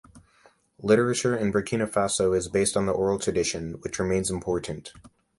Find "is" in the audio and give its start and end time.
2.35-2.47